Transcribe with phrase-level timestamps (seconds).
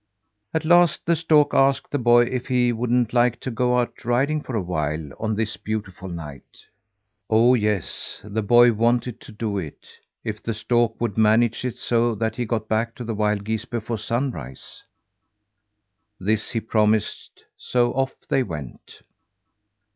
[0.51, 4.41] At last the stork asked the boy if he wouldn't like to go out riding
[4.41, 6.65] for a while on this beautiful night.
[7.29, 8.19] Oh, yes!
[8.23, 9.59] that the boy wanted to do,
[10.23, 13.65] if the stork would manage it so that he got back to the wild geese
[13.65, 14.81] before sunrise.
[16.19, 19.01] This he promised, so off they went.